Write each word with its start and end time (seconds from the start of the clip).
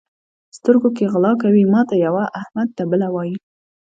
سترګو 0.57 0.89
کې 0.97 1.03
غلا 1.13 1.31
کوي؛ 1.41 1.63
ماته 1.73 1.95
یوه، 2.05 2.23
احمد 2.41 2.67
ته 2.77 2.83
بله 2.91 3.07
وایي. 3.13 3.35